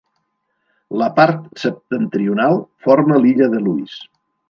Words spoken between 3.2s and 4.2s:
l'illa de Lewis.